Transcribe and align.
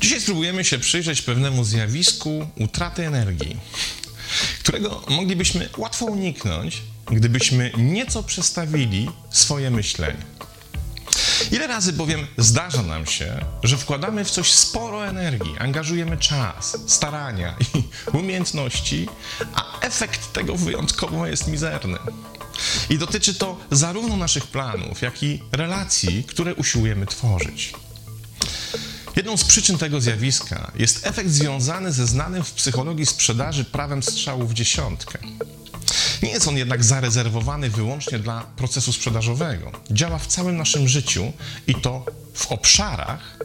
Dzisiaj 0.00 0.20
spróbujemy 0.20 0.64
się 0.64 0.78
przyjrzeć 0.78 1.22
pewnemu 1.22 1.64
zjawisku 1.64 2.46
utraty 2.60 3.06
energii, 3.06 3.56
którego 4.60 5.02
moglibyśmy 5.08 5.68
łatwo 5.78 6.06
uniknąć, 6.06 6.82
gdybyśmy 7.10 7.72
nieco 7.78 8.22
przestawili 8.22 9.10
swoje 9.30 9.70
myślenie. 9.70 10.33
Ile 11.50 11.66
razy 11.66 11.92
bowiem 11.92 12.26
zdarza 12.38 12.82
nam 12.82 13.06
się, 13.06 13.44
że 13.62 13.76
wkładamy 13.76 14.24
w 14.24 14.30
coś 14.30 14.52
sporo 14.52 15.06
energii, 15.06 15.54
angażujemy 15.58 16.16
czas, 16.16 16.76
starania 16.86 17.56
i 17.74 17.82
umiejętności, 18.18 19.08
a 19.54 19.80
efekt 19.80 20.32
tego 20.32 20.56
wyjątkowo 20.56 21.26
jest 21.26 21.48
mizerny. 21.48 21.98
I 22.90 22.98
dotyczy 22.98 23.34
to 23.34 23.56
zarówno 23.70 24.16
naszych 24.16 24.46
planów, 24.46 25.02
jak 25.02 25.22
i 25.22 25.42
relacji, 25.52 26.24
które 26.24 26.54
usiłujemy 26.54 27.06
tworzyć. 27.06 27.74
Jedną 29.16 29.36
z 29.36 29.44
przyczyn 29.44 29.78
tego 29.78 30.00
zjawiska 30.00 30.72
jest 30.76 31.06
efekt 31.06 31.30
związany 31.30 31.92
ze 31.92 32.06
znanym 32.06 32.44
w 32.44 32.52
psychologii 32.52 33.06
sprzedaży 33.06 33.64
prawem 33.64 34.02
strzału 34.02 34.46
w 34.46 34.54
dziesiątkę. 34.54 35.18
Nie 36.22 36.30
jest 36.30 36.48
on 36.48 36.56
jednak 36.56 36.84
zarezerwowany 36.84 37.70
wyłącznie 37.70 38.18
dla 38.18 38.40
procesu 38.40 38.92
sprzedażowego. 38.92 39.72
Działa 39.90 40.18
w 40.18 40.26
całym 40.26 40.56
naszym 40.56 40.88
życiu 40.88 41.32
i 41.66 41.74
to 41.74 42.06
w 42.34 42.46
obszarach, 42.46 43.38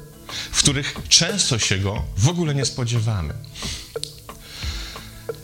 w 0.51 0.59
których 0.59 0.95
często 1.09 1.59
się 1.59 1.77
go 1.77 2.05
w 2.17 2.29
ogóle 2.29 2.55
nie 2.55 2.65
spodziewamy. 2.65 3.33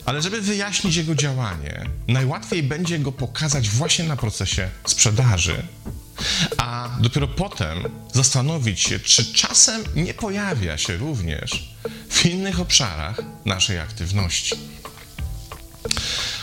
Ale 0.06 0.22
żeby 0.22 0.42
wyjaśnić 0.42 0.96
jego 0.96 1.16
działanie, 1.16 1.90
najłatwiej 2.08 2.64
będzie 2.64 3.00
go 3.00 3.12
pokazać 3.12 3.70
właśnie 3.70 4.06
na 4.06 4.16
procesie 4.16 4.70
sprzedaży, 4.86 5.64
a 6.58 6.90
dopiero 7.00 7.28
potem 7.28 7.84
zastanowić 8.14 8.80
się, 8.80 9.00
czy 9.00 9.34
czasem 9.34 9.84
nie 9.96 10.14
pojawia 10.14 10.78
się 10.78 10.98
również 10.98 11.76
w 12.10 12.26
innych 12.26 12.60
obszarach 12.60 13.22
naszej 13.46 13.80
aktywności. 13.80 14.56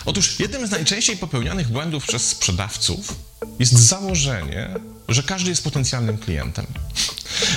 Otóż 0.04 0.40
jednym 0.40 0.66
z 0.66 0.70
najczęściej 0.70 1.16
popełnianych 1.16 1.68
błędów 1.68 2.06
przez 2.06 2.28
sprzedawców 2.28 3.14
jest 3.58 3.72
założenie, 3.72 4.70
że 5.08 5.22
każdy 5.22 5.50
jest 5.50 5.64
potencjalnym 5.64 6.18
klientem. 6.18 6.66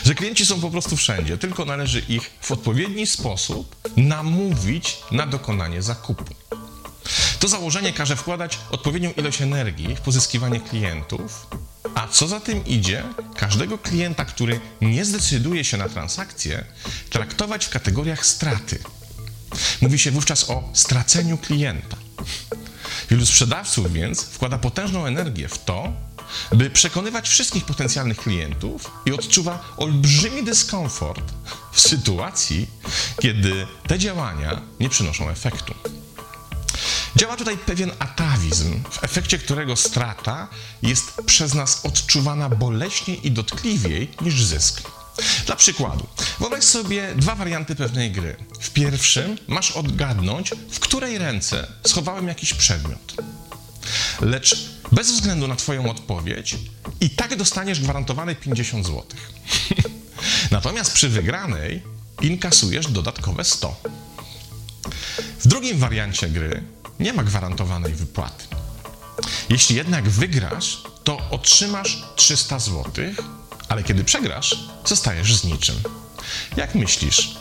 Że 0.06 0.16
klienci 0.16 0.46
są 0.46 0.62
po 0.62 0.70
prostu 0.70 0.98
wszędzie, 0.98 1.38
tylko 1.38 1.66
należy 1.66 2.00
ich 2.00 2.32
w 2.42 2.52
odpowiedni 2.52 3.08
sposób 3.08 3.76
namówić 3.98 4.98
na 5.12 5.28
dokonanie 5.28 5.82
zakupu. 5.82 6.26
To 7.40 7.48
założenie 7.48 7.94
każe 7.94 8.16
wkładać 8.16 8.60
odpowiednią 8.72 9.12
ilość 9.12 9.42
energii 9.42 9.96
w 9.96 10.02
pozyskiwanie 10.02 10.60
klientów, 10.60 11.48
a 11.96 12.08
co 12.08 12.28
za 12.28 12.40
tym 12.40 12.66
idzie, 12.66 13.04
każdego 13.36 13.78
klienta, 13.78 14.26
który 14.26 14.60
nie 14.82 15.06
zdecyduje 15.06 15.64
się 15.64 15.78
na 15.78 15.90
transakcję, 15.90 16.66
traktować 17.10 17.66
w 17.66 17.70
kategoriach 17.70 18.26
straty. 18.26 18.80
Mówi 19.82 20.00
się 20.00 20.12
wówczas 20.12 20.50
o 20.50 20.70
straceniu 20.74 21.38
klienta. 21.38 22.05
Wielu 23.10 23.26
sprzedawców 23.26 23.94
więc 23.94 24.24
wkłada 24.24 24.58
potężną 24.58 25.06
energię 25.06 25.50
w 25.50 25.58
to, 25.66 25.94
by 26.52 26.70
przekonywać 26.70 27.30
wszystkich 27.30 27.66
potencjalnych 27.66 28.18
klientów 28.18 28.92
i 29.06 29.12
odczuwa 29.12 29.74
olbrzymi 29.78 30.44
dyskomfort 30.44 31.34
w 31.72 31.82
sytuacji, 31.82 32.68
kiedy 33.22 33.68
te 33.88 34.00
działania 34.00 34.62
nie 34.80 34.90
przynoszą 34.90 35.30
efektu. 35.30 35.74
Działa 37.16 37.38
tutaj 37.38 37.58
pewien 37.58 37.92
atawizm, 38.00 38.84
w 38.92 39.04
efekcie 39.04 39.38
którego 39.38 39.76
strata 39.76 40.48
jest 40.82 41.14
przez 41.26 41.54
nas 41.54 41.86
odczuwana 41.86 42.50
boleśniej 42.50 43.28
i 43.28 43.32
dotkliwiej 43.32 44.12
niż 44.22 44.44
zysk. 44.44 44.82
Dla 45.46 45.56
przykładu, 45.56 46.08
wyobraź 46.40 46.64
sobie 46.64 47.16
dwa 47.16 47.36
warianty 47.36 47.76
pewnej 47.76 48.12
gry. 48.12 48.36
W 48.60 48.70
pierwszym 48.70 49.38
masz 49.48 49.72
odgadnąć, 49.72 50.52
w 50.72 50.80
której 50.80 51.18
ręce 51.18 51.68
schowałem 51.88 52.28
jakiś 52.28 52.54
przedmiot. 52.54 53.14
Lecz 54.22 54.70
bez 54.92 55.12
względu 55.12 55.48
na 55.48 55.56
Twoją 55.56 55.90
odpowiedź, 55.90 56.56
i 57.02 57.10
tak 57.10 57.36
dostaniesz 57.36 57.80
gwarantowane 57.82 58.36
50 58.36 58.86
zł. 58.86 59.04
Natomiast 60.52 60.94
przy 60.94 61.10
wygranej 61.10 61.84
inkasujesz 62.22 62.88
dodatkowe 62.88 63.44
100. 63.44 63.76
W 65.40 65.48
drugim 65.48 65.78
wariancie 65.78 66.30
gry 66.30 66.64
nie 67.00 67.14
ma 67.14 67.24
gwarantowanej 67.24 67.94
wypłaty. 67.94 68.46
Jeśli 69.50 69.76
jednak 69.76 70.10
wygrasz, 70.10 70.84
to 71.04 71.30
otrzymasz 71.30 72.04
300 72.16 72.60
zł, 72.60 72.84
ale 73.70 73.84
kiedy 73.84 74.04
przegrasz, 74.04 74.56
zostajesz 74.86 75.36
z 75.36 75.44
niczym. 75.44 75.76
Jak 76.58 76.76
myślisz, 76.76 77.36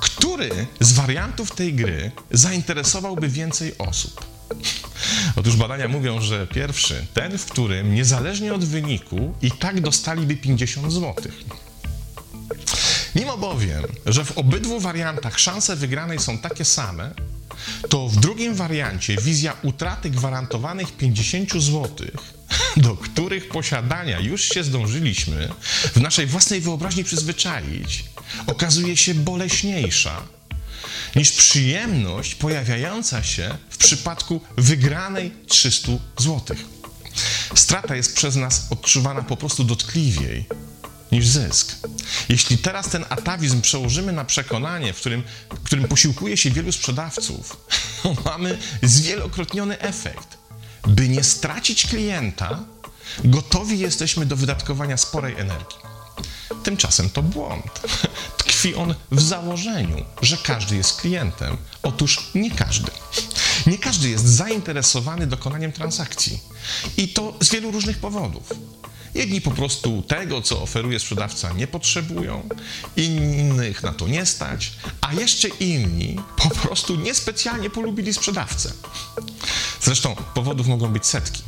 który 0.00 0.66
z 0.80 0.92
wariantów 0.92 1.50
tej 1.52 1.74
gry 1.74 2.10
zainteresowałby 2.30 3.28
więcej 3.28 3.78
osób? 3.78 4.24
Otóż 5.36 5.56
badania 5.56 5.88
mówią, 5.88 6.20
że 6.20 6.46
pierwszy, 6.46 7.06
ten, 7.14 7.38
w 7.38 7.46
którym 7.46 7.94
niezależnie 7.94 8.54
od 8.54 8.64
wyniku 8.64 9.34
i 9.42 9.50
tak 9.50 9.80
dostaliby 9.80 10.36
50 10.36 10.92
zł. 10.92 11.14
Mimo 13.14 13.38
bowiem, 13.38 13.84
że 14.06 14.24
w 14.24 14.38
obydwu 14.38 14.80
wariantach 14.80 15.38
szanse 15.38 15.76
wygranej 15.76 16.18
są 16.18 16.38
takie 16.38 16.64
same, 16.64 17.14
to 17.88 18.08
w 18.08 18.16
drugim 18.16 18.54
wariancie 18.54 19.16
wizja 19.16 19.56
utraty 19.62 20.10
gwarantowanych 20.10 20.96
50 20.96 21.52
zł, 21.52 21.88
do 22.76 22.96
których 22.96 23.48
posiadania 23.48 24.20
już 24.20 24.48
się 24.48 24.64
zdążyliśmy 24.64 25.48
w 25.94 26.00
naszej 26.00 26.26
własnej 26.26 26.60
wyobraźni 26.60 27.04
przyzwyczaić, 27.04 28.04
okazuje 28.46 28.96
się 28.96 29.14
boleśniejsza 29.14 30.22
niż 31.16 31.32
przyjemność 31.32 32.34
pojawiająca 32.34 33.22
się 33.22 33.58
w 33.70 33.76
przypadku 33.76 34.40
wygranej 34.56 35.32
300 35.48 35.92
zł. 36.18 36.56
Strata 37.54 37.96
jest 37.96 38.16
przez 38.16 38.36
nas 38.36 38.66
odczuwana 38.70 39.22
po 39.22 39.36
prostu 39.36 39.64
dotkliwiej 39.64 40.44
niż 41.12 41.26
zysk. 41.26 41.76
Jeśli 42.28 42.58
teraz 42.58 42.88
ten 42.88 43.04
atawizm 43.08 43.60
przełożymy 43.60 44.12
na 44.12 44.24
przekonanie, 44.24 44.92
w 44.92 44.96
którym, 44.96 45.22
którym 45.64 45.88
posiłkuje 45.88 46.36
się 46.36 46.50
wielu 46.50 46.72
sprzedawców, 46.72 47.56
mamy 48.24 48.58
zwielokrotniony 48.82 49.80
efekt. 49.80 50.43
By 50.86 51.08
nie 51.08 51.24
stracić 51.24 51.86
klienta, 51.86 52.64
gotowi 53.24 53.78
jesteśmy 53.78 54.26
do 54.26 54.36
wydatkowania 54.36 54.96
sporej 54.96 55.34
energii. 55.38 55.78
Tymczasem 56.62 57.10
to 57.10 57.22
błąd. 57.22 57.80
Tkwi 58.38 58.74
on 58.74 58.94
w 59.10 59.20
założeniu, 59.20 60.04
że 60.22 60.36
każdy 60.36 60.76
jest 60.76 61.00
klientem. 61.00 61.56
Otóż 61.82 62.30
nie 62.34 62.50
każdy. 62.50 62.90
Nie 63.66 63.78
każdy 63.78 64.08
jest 64.10 64.26
zainteresowany 64.26 65.26
dokonaniem 65.26 65.72
transakcji. 65.72 66.40
I 66.96 67.08
to 67.08 67.34
z 67.40 67.50
wielu 67.50 67.70
różnych 67.70 67.98
powodów. 67.98 68.52
Jedni 69.14 69.40
po 69.40 69.50
prostu 69.50 70.02
tego, 70.02 70.42
co 70.42 70.62
oferuje 70.62 70.98
sprzedawca, 70.98 71.52
nie 71.52 71.66
potrzebują, 71.66 72.48
innych 72.96 73.82
na 73.82 73.92
to 73.92 74.08
nie 74.08 74.26
stać, 74.26 74.72
a 75.00 75.12
jeszcze 75.12 75.48
inni 75.48 76.16
po 76.36 76.50
prostu 76.50 76.96
niespecjalnie 76.96 77.70
polubili 77.70 78.14
sprzedawcę. 78.14 78.72
Zresztą 79.80 80.16
powodów 80.34 80.66
mogą 80.66 80.88
być 80.88 81.06
setki. 81.06 81.42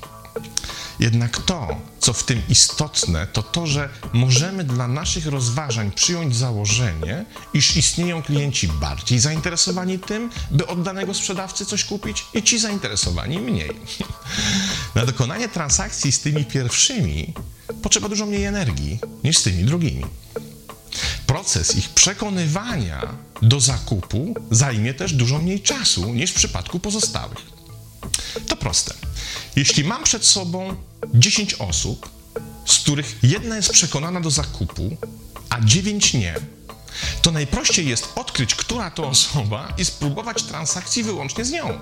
Jednak 0.98 1.42
to, 1.42 1.80
co 1.98 2.12
w 2.12 2.24
tym 2.24 2.42
istotne, 2.48 3.26
to 3.26 3.42
to, 3.42 3.66
że 3.66 3.88
możemy 4.12 4.64
dla 4.64 4.88
naszych 4.88 5.26
rozważań 5.26 5.92
przyjąć 5.92 6.36
założenie, 6.36 7.24
iż 7.54 7.76
istnieją 7.76 8.22
klienci 8.22 8.68
bardziej 8.68 9.18
zainteresowani 9.18 9.98
tym, 9.98 10.30
by 10.50 10.66
od 10.66 10.82
danego 10.82 11.14
sprzedawcy 11.14 11.66
coś 11.66 11.84
kupić, 11.84 12.24
i 12.34 12.42
ci 12.42 12.58
zainteresowani 12.58 13.38
mniej. 13.38 13.70
Na 14.94 15.06
dokonanie 15.06 15.48
transakcji 15.48 16.12
z 16.12 16.20
tymi 16.20 16.44
pierwszymi 16.44 17.34
potrzeba 17.82 18.08
dużo 18.08 18.26
mniej 18.26 18.44
energii 18.44 18.98
niż 19.24 19.38
z 19.38 19.42
tymi 19.42 19.64
drugimi. 19.64 20.04
Proces 21.26 21.76
ich 21.76 21.88
przekonywania 21.88 23.16
do 23.42 23.60
zakupu 23.60 24.34
zajmie 24.50 24.94
też 24.94 25.12
dużo 25.12 25.38
mniej 25.38 25.60
czasu 25.60 26.14
niż 26.14 26.30
w 26.30 26.34
przypadku 26.34 26.80
pozostałych. 26.80 27.38
To 28.48 28.56
proste. 28.56 28.94
Jeśli 29.56 29.84
mam 29.84 30.04
przed 30.04 30.24
sobą 30.24 30.76
10 31.14 31.54
osób, 31.54 32.10
z 32.66 32.78
których 32.78 33.18
jedna 33.22 33.56
jest 33.56 33.70
przekonana 33.70 34.20
do 34.20 34.30
zakupu, 34.30 34.96
a 35.50 35.60
9 35.60 36.14
nie, 36.14 36.34
to 37.22 37.32
najprościej 37.32 37.88
jest 37.88 38.08
odkryć, 38.14 38.54
która 38.54 38.90
to 38.90 39.08
osoba 39.08 39.74
i 39.78 39.84
spróbować 39.84 40.42
transakcji 40.42 41.02
wyłącznie 41.02 41.44
z 41.44 41.50
nią. 41.50 41.78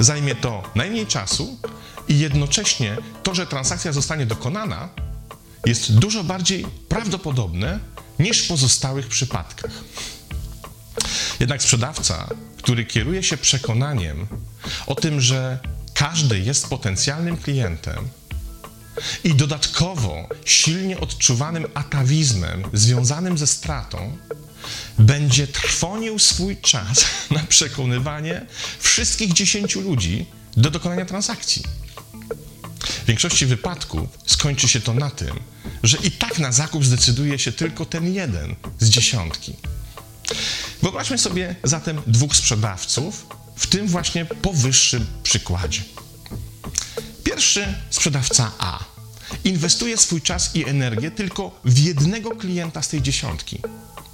Zajmie 0.00 0.34
to 0.34 0.62
najmniej 0.74 1.06
czasu 1.06 1.58
i 2.08 2.18
jednocześnie 2.18 2.96
to, 3.22 3.34
że 3.34 3.46
transakcja 3.46 3.92
zostanie 3.92 4.26
dokonana, 4.26 4.88
jest 5.66 5.98
dużo 5.98 6.24
bardziej 6.24 6.66
prawdopodobne 6.88 7.78
niż 8.18 8.44
w 8.44 8.48
pozostałych 8.48 9.08
przypadkach. 9.08 9.70
Jednak 11.40 11.62
sprzedawca, 11.62 12.28
który 12.58 12.84
kieruje 12.84 13.22
się 13.22 13.36
przekonaniem 13.36 14.26
o 14.86 14.94
tym, 14.94 15.20
że 15.20 15.58
każdy 16.04 16.38
jest 16.38 16.68
potencjalnym 16.68 17.36
klientem 17.36 18.08
i 19.24 19.34
dodatkowo 19.34 20.28
silnie 20.44 21.00
odczuwanym 21.00 21.66
atawizmem 21.74 22.62
związanym 22.72 23.38
ze 23.38 23.46
stratą, 23.46 24.16
będzie 24.98 25.46
trwonił 25.46 26.18
swój 26.18 26.56
czas 26.56 27.04
na 27.30 27.42
przekonywanie 27.42 28.46
wszystkich 28.78 29.32
dziesięciu 29.32 29.80
ludzi 29.80 30.26
do 30.56 30.70
dokonania 30.70 31.04
transakcji. 31.04 31.62
W 32.80 33.06
większości 33.06 33.46
wypadków 33.46 34.08
skończy 34.26 34.68
się 34.68 34.80
to 34.80 34.94
na 34.94 35.10
tym, 35.10 35.40
że 35.82 35.96
i 35.96 36.10
tak 36.10 36.38
na 36.38 36.52
zakup 36.52 36.84
zdecyduje 36.84 37.38
się 37.38 37.52
tylko 37.52 37.86
ten 37.86 38.14
jeden 38.14 38.54
z 38.78 38.88
dziesiątki. 38.88 39.56
Wyobraźmy 40.82 41.18
sobie 41.18 41.56
zatem 41.64 42.02
dwóch 42.06 42.36
sprzedawców 42.36 43.26
w 43.56 43.66
tym 43.66 43.88
właśnie 43.88 44.24
powyższym 44.24 45.06
przykładzie. 45.22 45.93
Pierwszy 47.24 47.74
sprzedawca 47.90 48.52
A 48.58 48.84
inwestuje 49.44 49.96
swój 49.96 50.22
czas 50.22 50.56
i 50.56 50.68
energię 50.68 51.10
tylko 51.10 51.60
w 51.64 51.78
jednego 51.78 52.30
klienta 52.30 52.82
z 52.82 52.88
tej 52.88 53.02
dziesiątki. 53.02 53.60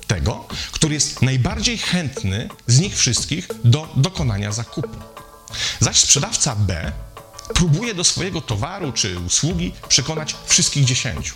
Tego, 0.06 0.48
który 0.72 0.94
jest 0.94 1.22
najbardziej 1.22 1.78
chętny 1.78 2.48
z 2.66 2.80
nich 2.80 2.96
wszystkich 2.96 3.48
do 3.64 3.88
dokonania 3.96 4.52
zakupu. 4.52 4.96
Zaś 5.80 5.96
sprzedawca 5.96 6.56
B 6.56 6.92
próbuje 7.54 7.94
do 7.94 8.04
swojego 8.04 8.40
towaru 8.40 8.92
czy 8.92 9.18
usługi 9.18 9.72
przekonać 9.88 10.36
wszystkich 10.46 10.84
dziesięciu. 10.84 11.34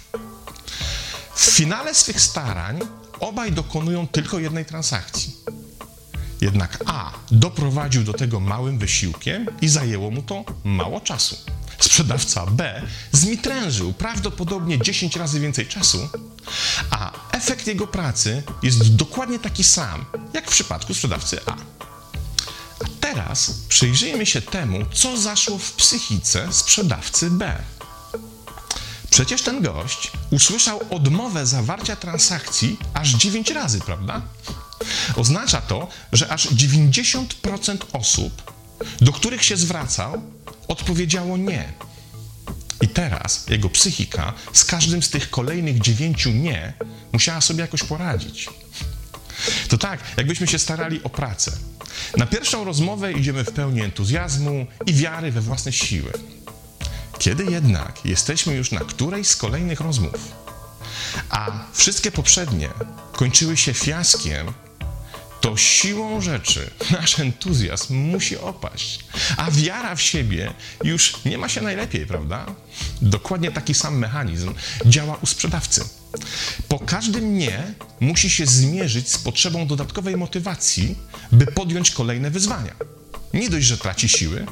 W 1.34 1.42
finale 1.42 1.94
swych 1.94 2.20
starań 2.20 2.80
obaj 3.20 3.52
dokonują 3.52 4.08
tylko 4.08 4.38
jednej 4.38 4.64
transakcji. 4.64 5.36
Jednak 6.40 6.78
A 6.86 7.12
doprowadził 7.30 8.04
do 8.04 8.12
tego 8.12 8.40
małym 8.40 8.78
wysiłkiem 8.78 9.46
i 9.60 9.68
zajęło 9.68 10.10
mu 10.10 10.22
to 10.22 10.44
mało 10.64 11.00
czasu. 11.00 11.36
Sprzedawca 11.78 12.46
B 12.46 12.82
zmitrężył 13.12 13.92
prawdopodobnie 13.92 14.78
10 14.78 15.16
razy 15.16 15.40
więcej 15.40 15.66
czasu, 15.66 16.08
a 16.90 17.12
efekt 17.32 17.66
jego 17.66 17.86
pracy 17.86 18.42
jest 18.62 18.94
dokładnie 18.94 19.38
taki 19.38 19.64
sam, 19.64 20.04
jak 20.32 20.46
w 20.46 20.50
przypadku 20.50 20.94
sprzedawcy 20.94 21.40
A. 21.46 21.52
A 22.80 22.84
teraz 23.00 23.50
przyjrzyjmy 23.68 24.26
się 24.26 24.42
temu, 24.42 24.78
co 24.94 25.16
zaszło 25.16 25.58
w 25.58 25.72
psychice 25.72 26.52
sprzedawcy 26.52 27.30
B. 27.30 27.62
Przecież 29.10 29.42
ten 29.42 29.62
gość 29.62 30.12
usłyszał 30.30 30.80
odmowę 30.90 31.46
zawarcia 31.46 31.96
transakcji 31.96 32.78
aż 32.94 33.10
9 33.10 33.50
razy, 33.50 33.80
prawda? 33.80 34.22
Oznacza 35.16 35.60
to, 35.60 35.88
że 36.12 36.28
aż 36.28 36.46
90% 36.46 37.76
osób, 37.92 38.53
do 39.00 39.12
których 39.12 39.44
się 39.44 39.56
zwracał, 39.56 40.22
odpowiedziało 40.68 41.36
nie. 41.36 41.72
I 42.80 42.88
teraz 42.88 43.46
jego 43.48 43.70
psychika 43.70 44.32
z 44.52 44.64
każdym 44.64 45.02
z 45.02 45.10
tych 45.10 45.30
kolejnych 45.30 45.80
dziewięciu 45.80 46.30
nie 46.30 46.72
musiała 47.12 47.40
sobie 47.40 47.60
jakoś 47.60 47.82
poradzić. 47.82 48.48
To 49.68 49.78
tak, 49.78 50.00
jakbyśmy 50.16 50.46
się 50.46 50.58
starali 50.58 51.02
o 51.02 51.08
pracę. 51.08 51.52
Na 52.16 52.26
pierwszą 52.26 52.64
rozmowę 52.64 53.12
idziemy 53.12 53.44
w 53.44 53.52
pełni 53.52 53.82
entuzjazmu 53.82 54.66
i 54.86 54.94
wiary 54.94 55.32
we 55.32 55.40
własne 55.40 55.72
siły. 55.72 56.12
Kiedy 57.18 57.44
jednak 57.44 58.04
jesteśmy 58.04 58.54
już 58.54 58.72
na 58.72 58.80
którejś 58.80 59.26
z 59.26 59.36
kolejnych 59.36 59.80
rozmów, 59.80 60.32
a 61.30 61.64
wszystkie 61.72 62.12
poprzednie 62.12 62.68
kończyły 63.12 63.56
się 63.56 63.74
fiaskiem, 63.74 64.52
to 65.44 65.56
siłą 65.56 66.20
rzeczy 66.20 66.70
nasz 66.90 67.20
entuzjazm 67.20 67.94
musi 67.94 68.36
opaść, 68.36 69.00
a 69.36 69.50
wiara 69.50 69.96
w 69.96 70.02
siebie 70.02 70.52
już 70.84 71.24
nie 71.24 71.38
ma 71.38 71.48
się 71.48 71.60
najlepiej, 71.60 72.06
prawda? 72.06 72.46
Dokładnie 73.02 73.50
taki 73.50 73.74
sam 73.74 73.98
mechanizm 73.98 74.54
działa 74.86 75.18
u 75.22 75.26
sprzedawcy. 75.26 75.84
Po 76.68 76.78
każdym 76.78 77.38
nie 77.38 77.74
musi 78.00 78.30
się 78.30 78.46
zmierzyć 78.46 79.08
z 79.08 79.18
potrzebą 79.18 79.66
dodatkowej 79.66 80.16
motywacji, 80.16 80.98
by 81.32 81.46
podjąć 81.46 81.90
kolejne 81.90 82.30
wyzwania. 82.30 82.74
Nie 83.34 83.50
dość, 83.50 83.66
że 83.66 83.78
traci 83.78 84.08
siły, 84.08 84.46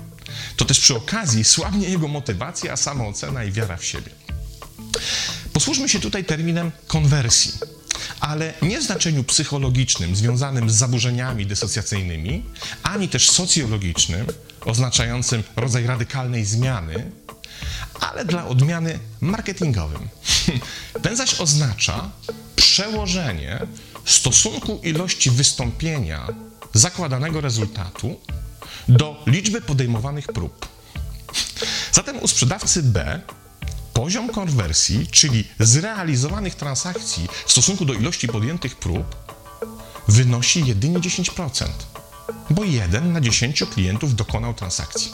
to 0.56 0.64
też 0.64 0.80
przy 0.80 0.96
okazji 0.96 1.44
słabnie 1.44 1.88
jego 1.88 2.08
motywacja, 2.08 2.76
samoocena 2.76 3.44
i 3.44 3.52
wiara 3.52 3.76
w 3.76 3.84
siebie. 3.84 4.10
Posłużmy 5.52 5.88
się 5.88 6.00
tutaj 6.00 6.24
terminem 6.24 6.70
konwersji, 6.86 7.52
ale 8.22 8.54
nie 8.62 8.80
w 8.80 8.82
znaczeniu 8.82 9.24
psychologicznym 9.24 10.16
związanym 10.16 10.70
z 10.70 10.74
zaburzeniami 10.74 11.46
dysocjacyjnymi, 11.46 12.44
ani 12.82 13.08
też 13.08 13.30
socjologicznym, 13.30 14.26
oznaczającym 14.64 15.42
rodzaj 15.56 15.86
radykalnej 15.86 16.44
zmiany, 16.44 17.10
ale 18.00 18.24
dla 18.24 18.46
odmiany 18.46 18.98
marketingowym. 19.20 20.08
Ten 21.02 21.16
zaś 21.16 21.40
oznacza 21.40 22.10
przełożenie 22.56 23.58
stosunku 24.04 24.80
ilości 24.82 25.30
wystąpienia 25.30 26.26
zakładanego 26.72 27.40
rezultatu 27.40 28.20
do 28.88 29.22
liczby 29.26 29.60
podejmowanych 29.60 30.26
prób. 30.26 30.68
Zatem 31.92 32.18
u 32.22 32.28
sprzedawcy 32.28 32.82
B 32.82 33.20
poziom 34.02 34.28
konwersji, 34.28 35.06
czyli 35.06 35.44
zrealizowanych 35.60 36.54
transakcji 36.54 37.28
w 37.46 37.52
stosunku 37.52 37.84
do 37.84 37.94
ilości 37.94 38.28
podjętych 38.28 38.76
prób, 38.76 39.16
wynosi 40.08 40.66
jedynie 40.66 40.99
10%, 40.99 41.66
bo 42.50 42.64
jeden 42.64 43.12
na 43.12 43.20
10 43.20 43.64
klientów 43.75 44.14
dokonał 44.14 44.54
transakcji. 44.54 45.12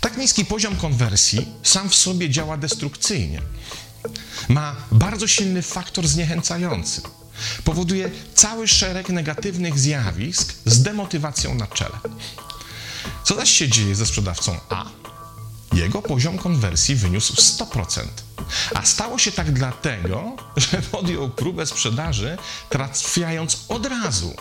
Tak 0.00 0.16
niski 0.16 0.44
poziom 0.44 0.76
konwersji 0.76 1.48
sam 1.62 1.88
w 1.88 1.94
sobie 1.94 2.30
działa 2.30 2.56
destrukcyjnie. 2.56 3.42
Ma 4.48 4.76
bardzo 4.92 5.26
silny 5.26 5.62
faktor 5.62 6.08
zniechęcający. 6.08 7.02
Powoduje 7.64 8.10
cały 8.34 8.68
szereg 8.68 9.08
negatywnych 9.08 9.78
zjawisk 9.78 10.54
z 10.64 10.82
demotywacją 10.82 11.54
na 11.54 11.66
czele. 11.66 11.98
Co 13.24 13.34
zaś 13.34 13.50
się 13.50 13.68
dzieje 13.68 13.94
ze 13.94 14.06
sprzedawcą 14.06 14.60
A? 14.68 15.07
Jego 15.72 16.02
poziom 16.02 16.38
konwersji 16.38 16.94
wyniósł 16.94 17.34
100%. 17.34 18.06
A 18.74 18.84
stało 18.84 19.18
się 19.18 19.32
tak 19.32 19.52
dlatego, 19.52 20.36
że 20.56 20.82
podjął 20.82 21.30
próbę 21.30 21.66
sprzedaży, 21.66 22.38
trafiając 22.68 23.64
od 23.68 23.86
razu, 23.86 24.36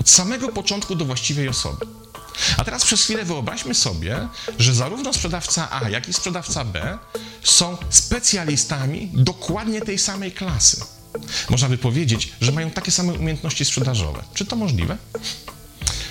od 0.00 0.10
samego 0.10 0.48
początku 0.48 0.94
do 0.94 1.04
właściwej 1.04 1.48
osoby. 1.48 1.86
A 2.56 2.64
teraz 2.64 2.84
przez 2.84 3.04
chwilę 3.04 3.24
wyobraźmy 3.24 3.74
sobie, 3.74 4.28
że 4.58 4.74
zarówno 4.74 5.12
sprzedawca 5.12 5.68
A, 5.70 5.88
jak 5.88 6.08
i 6.08 6.12
sprzedawca 6.12 6.64
B 6.64 6.98
są 7.44 7.76
specjalistami 7.90 9.10
dokładnie 9.14 9.80
tej 9.80 9.98
samej 9.98 10.32
klasy. 10.32 10.80
Można 11.50 11.68
by 11.68 11.78
powiedzieć, 11.78 12.32
że 12.40 12.52
mają 12.52 12.70
takie 12.70 12.90
same 12.90 13.12
umiejętności 13.12 13.64
sprzedażowe. 13.64 14.22
Czy 14.34 14.44
to 14.44 14.56
możliwe? 14.56 14.96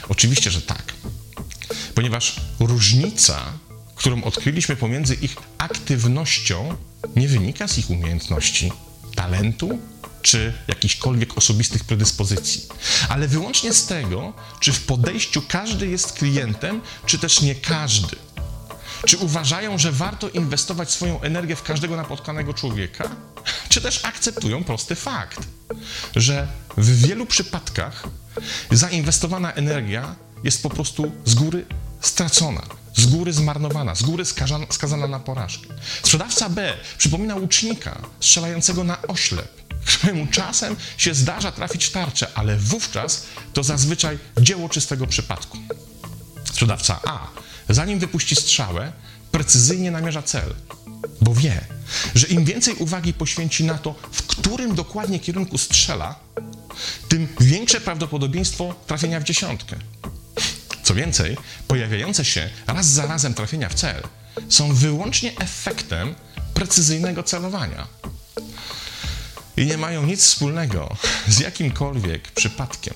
Oczywiście, 0.09 0.51
że 0.51 0.62
tak. 0.62 0.93
Ponieważ 1.95 2.36
różnica 2.59 3.41
którą 3.98 4.24
odkryliśmy 4.24 4.75
pomiędzy 4.75 5.16
ich 5.16 5.36
aktywnością, 5.58 6.75
nie 7.16 7.27
wynika 7.27 7.68
z 7.68 7.77
ich 7.77 7.89
umiejętności, 7.89 8.72
talentu 9.16 9.80
czy 10.22 10.54
jakichkolwiek 10.68 11.38
osobistych 11.38 11.84
predyspozycji, 11.84 12.62
ale 13.10 13.27
wyłącznie 13.27 13.74
z 13.74 13.86
tego, 13.86 14.34
czy 14.60 14.74
w 14.74 14.86
podejściu 14.86 15.42
każdy 15.48 15.88
jest 15.88 16.12
klientem, 16.12 16.82
czy 17.06 17.20
też 17.20 17.42
nie 17.42 17.56
każdy. 17.56 18.16
Czy 19.06 19.18
uważają, 19.18 19.77
że 19.77 19.92
warto 19.92 20.30
inwestować 20.30 20.92
swoją 20.92 21.22
energię 21.22 21.56
w 21.56 21.63
każdego 21.63 21.96
napotkanego 21.96 22.54
człowieka, 22.54 23.10
czy 23.70 23.82
też 23.82 24.06
akceptują 24.06 24.63
prosty 24.63 24.96
fakt, 24.96 25.39
że 26.16 26.48
w 26.77 27.08
wielu 27.08 27.25
przypadkach 27.25 28.04
zainwestowana 28.72 29.54
energia 29.54 30.16
jest 30.44 30.63
po 30.63 30.70
prostu 30.70 31.12
z 31.25 31.36
góry 31.36 31.66
stracona, 32.01 32.62
z 32.98 33.06
góry 33.06 33.34
zmarnowana, 33.34 33.96
z 33.96 34.04
góry 34.04 34.25
skazana, 34.25 34.66
skazana 34.70 35.08
na 35.08 35.20
porażkę. 35.20 35.68
Sprzedawca 36.04 36.50
B 36.50 36.74
przypomina 36.98 37.36
łucznika 37.36 38.01
strzelającego 38.20 38.84
na 38.84 39.01
oślep, 39.01 39.62
któremu 39.86 40.27
czasem 40.27 40.75
się 40.98 41.13
zdarza 41.13 41.51
trafić 41.51 41.86
w 41.86 41.92
tarczę, 41.92 42.27
ale 42.36 42.58
wówczas 42.58 43.25
to 43.54 43.63
zazwyczaj 43.63 44.18
dzieło 44.42 44.70
czystego 44.70 45.08
przypadku. 45.08 45.58
Sprzedawca 46.44 47.00
A, 47.06 47.27
zanim 47.70 48.00
wypuści 48.00 48.36
strzałę, 48.36 48.92
precyzyjnie 49.32 49.92
namierza 49.92 50.22
cel, 50.22 50.56
bo 51.22 51.34
wie, 51.34 51.66
że 52.16 52.27
im 52.27 52.46
więcej 52.46 52.74
uwagi 52.75 53.13
poświęci 53.13 53.63
na 53.63 53.77
to, 53.77 53.96
w 54.12 54.24
którym 54.24 54.75
dokładnie 54.75 55.20
kierunku 55.20 55.58
strzela, 55.58 56.16
tym 57.08 57.27
większe 57.39 57.82
prawdopodobieństwo 57.82 58.75
trafienia 58.88 59.20
w 59.20 59.24
dziesiątkę. 59.24 59.75
Co 60.88 60.96
więcej, 60.96 61.38
pojawiające 61.67 62.25
się 62.25 62.50
raz 62.67 62.86
za 62.86 63.06
razem 63.06 63.34
trafienia 63.34 63.70
w 63.70 63.74
cel 63.74 64.03
są 64.50 64.74
wyłącznie 64.74 65.38
efektem 65.39 66.15
precyzyjnego 66.53 67.24
celowania 67.24 67.88
i 69.58 69.65
nie 69.65 69.77
mają 69.77 70.03
nic 70.06 70.24
wspólnego 70.24 70.96
z 71.27 71.39
jakimkolwiek 71.39 72.32
przypadkiem. 72.32 72.94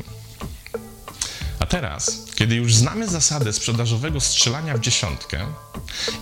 teraz, 1.70 2.18
kiedy 2.36 2.56
już 2.56 2.76
znamy 2.76 3.08
zasadę 3.08 3.54
sprzedażowego 3.54 4.20
strzelania 4.20 4.78
w 4.78 4.80
dziesiątkę 4.80 5.46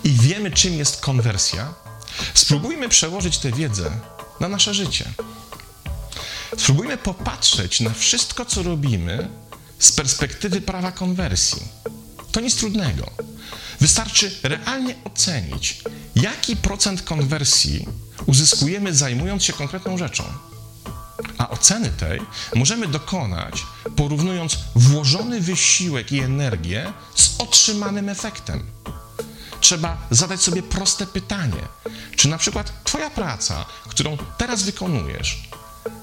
i 0.04 0.12
wiemy, 0.12 0.52
czym 0.52 0.74
jest 0.74 1.02
konwersja, 1.02 1.74
spróbujmy 2.34 2.90
przełożyć 2.90 3.38
tę 3.38 3.52
wiedzę 3.52 3.92
na 4.40 4.48
nasze 4.48 4.74
życie. 4.74 5.06
Spróbujmy 6.58 6.98
popatrzeć 6.98 7.82
na 7.82 7.94
wszystko, 7.94 8.46
co 8.46 8.64
robimy 8.64 9.30
z 9.80 9.92
perspektywy 9.92 10.62
prawa 10.62 10.92
konwersji. 10.92 11.64
To 12.32 12.42
nic 12.42 12.56
trudnego. 12.56 13.12
Wystarczy 13.82 14.32
realnie 14.44 14.96
ocenić, 15.04 15.82
jaki 16.16 16.56
procent 16.56 17.02
konwersji 17.02 17.88
uzyskujemy 18.26 18.96
zajmując 18.96 19.44
się 19.44 19.54
konkretną 19.54 19.98
rzeczą. 19.98 20.24
A 21.38 21.50
oceny 21.50 21.90
tej 21.90 22.22
możemy 22.56 22.88
dokonać 22.88 23.64
porównując 23.96 24.58
włożony 24.76 25.42
wysiłek 25.42 26.12
i 26.12 26.20
energię 26.20 26.94
z 27.16 27.40
otrzymanym 27.40 28.10
efektem. 28.10 28.64
Trzeba 29.62 30.08
zadać 30.12 30.42
sobie 30.42 30.64
proste 30.64 31.08
pytanie: 31.08 31.68
czy 32.16 32.28
na 32.28 32.38
przykład 32.38 32.84
Twoja 32.84 33.10
praca, 33.10 33.66
którą 33.90 34.18
teraz 34.38 34.64
wykonujesz, 34.64 35.50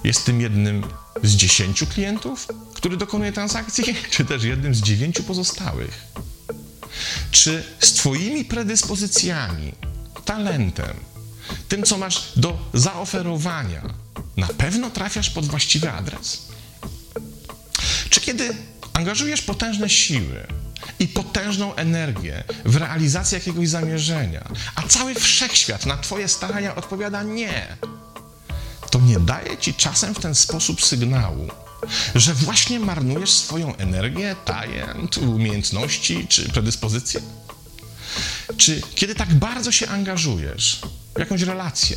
jest 0.05 0.25
tym 0.25 0.41
jednym 0.41 0.85
z 1.23 1.31
dziesięciu 1.31 1.87
klientów, 1.87 2.49
który 2.75 2.97
dokonuje 2.97 3.33
transakcji, 3.33 3.85
czy 4.11 4.25
też 4.25 4.45
jednym 4.45 4.75
z 4.75 4.81
dziewięciu 4.83 5.23
pozostałych? 5.23 6.05
Czy 7.31 7.65
z 7.81 7.93
Twoimi 7.93 8.45
predyspozycjami, 8.45 9.73
talentem, 10.25 10.97
tym, 11.69 11.83
co 11.83 11.99
masz 11.99 12.33
do 12.37 12.59
zaoferowania, 12.75 13.83
na 14.37 14.47
pewno 14.47 14.91
trafiasz 14.91 15.31
pod 15.31 15.47
właściwy 15.47 15.91
adres? 15.91 16.43
Czy 18.11 18.21
kiedy 18.21 18.55
angażujesz 18.93 19.43
potężne 19.43 19.91
siły 19.91 20.47
i 20.99 21.09
potężną 21.09 21.75
energię 21.75 22.45
w 22.65 22.77
realizację 22.77 23.39
jakiegoś 23.39 23.69
zamierzenia, 23.69 24.49
a 24.75 24.83
cały 24.83 25.15
wszechświat 25.15 25.87
na 25.87 25.97
Twoje 25.97 26.29
starania 26.29 26.75
odpowiada 26.75 27.23
nie, 27.23 27.77
to 28.97 29.03
nie 29.03 29.21
daje 29.21 29.59
Ci 29.59 29.75
czasem 29.75 30.15
w 30.15 30.19
ten 30.19 30.35
sposób 30.35 30.85
sygnału, 30.85 31.49
że 32.15 32.35
właśnie 32.35 32.81
marnujesz 32.81 33.31
swoją 33.31 33.77
energię, 33.77 34.37
talent, 34.45 35.19
umiejętności 35.19 36.27
czy 36.29 36.49
predyspozycje? 36.49 37.21
Czy 38.57 38.83
kiedy 38.95 39.15
tak 39.15 39.35
bardzo 39.35 39.73
się 39.73 39.89
angażujesz 39.89 40.81
w 41.17 41.19
jakąś 41.19 41.43
relację, 41.43 41.97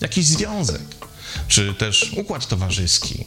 jakiś 0.00 0.26
związek, 0.26 0.82
czy 1.48 1.74
też 1.74 2.12
układ 2.16 2.48
towarzyski, 2.48 3.24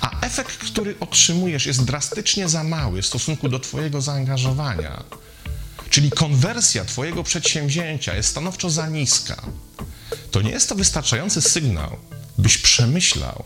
a 0.00 0.20
efekt, 0.20 0.56
który 0.56 0.94
otrzymujesz, 1.00 1.66
jest 1.66 1.84
drastycznie 1.84 2.48
za 2.48 2.64
mały 2.64 3.02
w 3.02 3.06
stosunku 3.06 3.48
do 3.48 3.58
Twojego 3.58 4.00
zaangażowania, 4.00 5.04
czyli 5.90 6.10
konwersja 6.10 6.84
Twojego 6.84 7.22
przedsięwzięcia 7.22 8.14
jest 8.14 8.28
stanowczo 8.28 8.70
za 8.70 8.88
niska, 8.88 9.42
to 10.32 10.42
nie 10.42 10.50
jest 10.50 10.68
to 10.68 10.74
wystarczający 10.74 11.42
sygnał, 11.42 11.96
byś 12.38 12.58
przemyślał, 12.58 13.44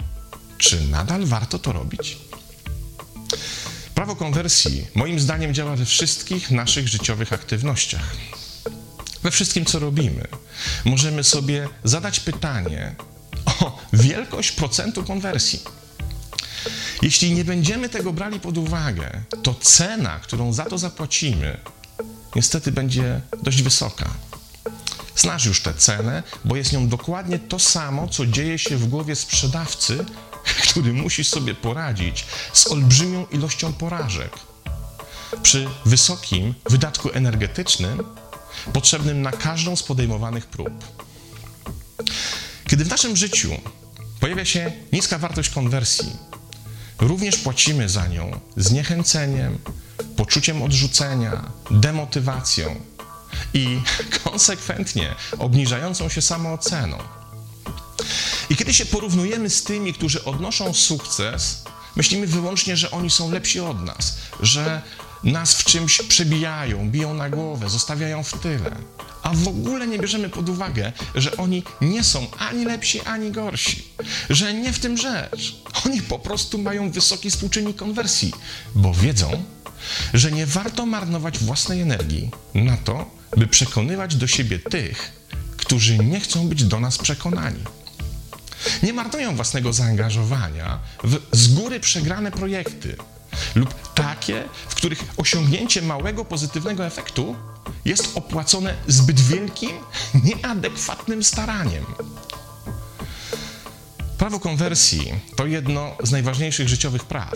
czy 0.58 0.80
nadal 0.80 1.24
warto 1.24 1.58
to 1.58 1.72
robić? 1.72 2.18
Prawo 3.94 4.16
konwersji, 4.16 4.86
moim 4.94 5.20
zdaniem, 5.20 5.54
działa 5.54 5.76
we 5.76 5.84
wszystkich 5.84 6.50
naszych 6.50 6.88
życiowych 6.88 7.32
aktywnościach. 7.32 8.16
We 9.22 9.30
wszystkim, 9.30 9.64
co 9.64 9.78
robimy, 9.78 10.26
możemy 10.84 11.24
sobie 11.24 11.68
zadać 11.84 12.20
pytanie 12.20 12.94
o 13.60 13.78
wielkość 13.92 14.52
procentu 14.52 15.04
konwersji. 15.04 15.60
Jeśli 17.02 17.34
nie 17.34 17.44
będziemy 17.44 17.88
tego 17.88 18.12
brali 18.12 18.40
pod 18.40 18.58
uwagę, 18.58 19.22
to 19.42 19.54
cena, 19.54 20.20
którą 20.20 20.52
za 20.52 20.64
to 20.64 20.78
zapłacimy, 20.78 21.60
niestety 22.36 22.72
będzie 22.72 23.20
dość 23.42 23.62
wysoka. 23.62 24.10
Znasz 25.16 25.44
już 25.44 25.62
tę 25.62 25.75
cenę, 25.75 26.23
bo 26.44 26.56
jest 26.56 26.73
nią 26.73 26.88
dokładnie 26.88 27.38
to 27.38 27.58
samo, 27.58 28.08
co 28.08 28.26
dzieje 28.26 28.58
się 28.58 28.76
w 28.76 28.88
głowie 28.88 29.16
sprzedawcy, 29.16 30.04
który 30.70 30.92
musi 30.92 31.25
sobie 31.25 31.54
poradzić 31.54 32.25
z 32.52 32.66
olbrzymią 32.66 33.26
ilością 33.26 33.73
porażek. 33.73 34.30
Przy 35.42 35.68
wysokim 35.85 36.54
wydatku 36.70 37.11
energetycznym, 37.12 38.02
potrzebnym 38.73 39.23
na 39.23 39.32
każdą 39.32 39.76
z 39.76 39.82
podejmowanych 39.82 40.46
prób. 40.46 40.85
Kiedy 42.68 42.85
w 42.85 42.88
naszym 42.88 43.16
życiu 43.16 43.50
pojawia 44.20 44.44
się 44.44 44.73
niska 44.92 45.18
wartość 45.18 45.50
konwersji, 45.50 46.16
również 46.99 47.37
płacimy 47.37 47.88
za 47.88 48.06
nią 48.06 48.40
zniechęceniem, 48.56 49.58
poczuciem 50.16 50.62
odrzucenia, 50.62 51.44
demotywacją 51.70 52.80
i 53.56 53.80
konsekwentnie 54.25 55.14
obniżającą 55.38 56.08
się 56.08 56.22
samooceną. 56.22 56.98
I 58.50 58.56
kiedy 58.56 58.75
się 58.75 58.86
porównujemy 58.86 59.50
z 59.50 59.62
tymi, 59.62 59.94
którzy 59.94 60.25
odnoszą 60.25 60.75
sukces, 60.75 61.64
myślimy 61.96 62.26
wyłącznie, 62.26 62.76
że 62.76 62.90
oni 62.90 63.10
są 63.10 63.30
lepsi 63.30 63.60
od 63.60 63.82
nas, 63.84 64.16
że 64.40 64.82
nas 65.25 65.54
w 65.54 65.64
czymś 65.64 66.02
przebijają, 66.02 66.90
biją 66.90 67.14
na 67.14 67.30
głowę, 67.30 67.70
zostawiają 67.70 68.22
w 68.22 68.32
tyle. 68.32 68.76
A 69.22 69.30
w 69.34 69.48
ogóle 69.48 69.86
nie 69.86 69.98
bierzemy 69.98 70.28
pod 70.28 70.48
uwagę, 70.48 70.92
że 71.14 71.36
oni 71.36 71.62
nie 71.80 72.04
są 72.04 72.26
ani 72.38 72.64
lepsi, 72.64 73.00
ani 73.00 73.30
gorsi. 73.30 73.88
Że 74.30 74.54
nie 74.54 74.72
w 74.72 74.78
tym 74.78 74.96
rzecz. 74.96 75.56
Oni 75.86 76.02
po 76.02 76.18
prostu 76.18 76.58
mają 76.58 76.90
wysoki 76.90 77.30
współczynnik 77.30 77.76
konwersji, 77.76 78.32
bo 78.75 78.94
wiedzą, 78.94 79.44
że 80.14 80.32
nie 80.32 80.46
warto 80.46 80.86
marnować 80.86 81.38
własnej 81.38 81.80
energii 81.80 82.30
na 82.54 82.76
to, 82.76 83.15
by 83.37 83.47
przekonywać 83.47 84.16
do 84.16 84.26
siebie 84.26 84.59
tych, 84.59 85.12
którzy 85.56 85.99
nie 85.99 86.21
chcą 86.21 86.49
być 86.49 86.64
do 86.64 86.80
nas 86.80 86.99
przekonani. 86.99 87.64
Nie 88.83 88.92
marnują 88.92 89.37
własnego 89.37 89.73
zaangażowania 89.73 90.78
w 91.04 91.37
z 91.37 91.54
góry 91.54 91.80
przegrane 91.80 92.30
projekty 92.30 92.97
lub 93.54 93.92
takie, 93.95 94.45
w 94.68 94.75
których 94.75 95.04
osiągnięcie 95.16 95.83
małego 95.83 96.25
pozytywnego 96.25 96.87
efektu 96.87 97.37
jest 97.85 98.16
opłacone 98.16 98.75
zbyt 98.88 99.21
wielkim, 99.21 99.71
nieadekwatnym 100.25 101.25
staraniem. 101.25 101.85
Prawo 104.18 104.40
konwersji 104.40 105.12
to 105.37 105.47
jedno 105.47 105.97
z 106.02 106.12
najważniejszych 106.12 106.68
życiowych 106.68 107.04
praw. 107.04 107.35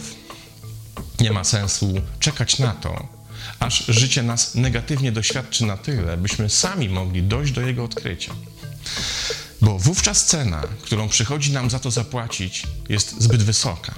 Nie 1.21 1.33
ma 1.33 1.45
sensu 1.45 1.95
czekać 2.19 2.59
na 2.59 2.73
to, 2.73 3.20
aż 3.59 3.85
życie 3.89 4.23
nas 4.23 4.55
negatywnie 4.55 5.13
doświadczy 5.13 5.65
na 5.65 5.77
tyle, 5.77 6.17
byśmy 6.17 6.51
sami 6.51 6.89
mogli 6.89 7.23
dojść 7.23 7.53
do 7.53 7.61
jego 7.61 7.85
odkrycia. 7.85 8.35
Bo 9.61 9.79
wówczas 9.79 10.25
cena, 10.25 10.63
którą 10.83 11.09
przychodzi 11.09 11.53
nam 11.53 11.71
za 11.71 11.79
to 11.79 11.91
zapłacić, 11.91 12.67
jest 12.89 13.23
zbyt 13.23 13.43
wysoka. 13.43 13.95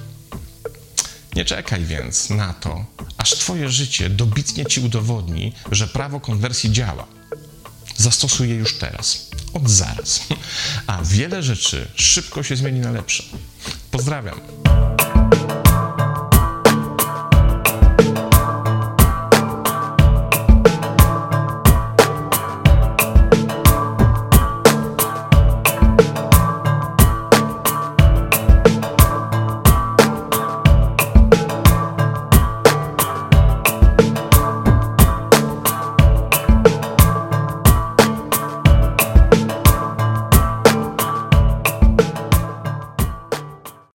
Nie 1.35 1.45
czekaj 1.45 1.85
więc 1.85 2.31
na 2.31 2.53
to, 2.53 2.85
aż 3.19 3.31
Twoje 3.31 3.69
życie 3.69 4.11
dobitnie 4.11 4.67
Ci 4.67 4.81
udowodni, 4.81 5.53
że 5.73 5.89
prawo 5.89 6.21
konwersji 6.21 6.73
działa. 6.73 7.07
Zastosuj 7.97 8.49
je 8.49 8.55
już 8.55 8.79
teraz, 8.79 9.31
od 9.55 9.71
zaraz, 9.71 10.21
a 10.87 11.03
wiele 11.05 11.43
rzeczy 11.43 11.89
szybko 11.95 12.43
się 12.43 12.57
zmieni 12.57 12.81
na 12.81 12.91
lepsze. 12.91 13.23
Pozdrawiam. 13.91 14.41